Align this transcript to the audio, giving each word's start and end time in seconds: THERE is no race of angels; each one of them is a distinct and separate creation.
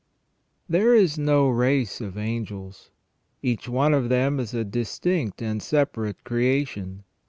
THERE 0.67 0.95
is 0.95 1.19
no 1.19 1.47
race 1.47 2.01
of 2.01 2.17
angels; 2.17 2.89
each 3.43 3.69
one 3.69 3.93
of 3.93 4.09
them 4.09 4.39
is 4.39 4.51
a 4.55 4.63
distinct 4.65 5.43
and 5.43 5.61
separate 5.61 6.23
creation. 6.23 7.03